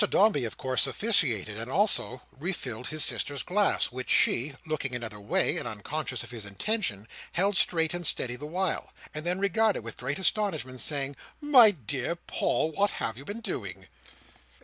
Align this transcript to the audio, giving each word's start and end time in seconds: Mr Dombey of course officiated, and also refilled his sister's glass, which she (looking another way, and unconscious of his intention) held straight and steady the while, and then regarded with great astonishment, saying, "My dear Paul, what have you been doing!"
Mr 0.03 0.09
Dombey 0.09 0.45
of 0.45 0.57
course 0.57 0.87
officiated, 0.87 1.59
and 1.59 1.69
also 1.69 2.23
refilled 2.31 2.87
his 2.87 3.03
sister's 3.05 3.43
glass, 3.43 3.91
which 3.91 4.09
she 4.09 4.53
(looking 4.65 4.95
another 4.95 5.19
way, 5.19 5.57
and 5.57 5.67
unconscious 5.67 6.23
of 6.23 6.31
his 6.31 6.43
intention) 6.43 7.07
held 7.33 7.55
straight 7.55 7.93
and 7.93 8.07
steady 8.07 8.35
the 8.35 8.47
while, 8.47 8.91
and 9.13 9.27
then 9.27 9.37
regarded 9.37 9.81
with 9.83 9.97
great 9.97 10.17
astonishment, 10.17 10.79
saying, 10.81 11.15
"My 11.39 11.69
dear 11.69 12.15
Paul, 12.15 12.71
what 12.71 12.89
have 12.97 13.15
you 13.15 13.25
been 13.25 13.41
doing!" 13.41 13.89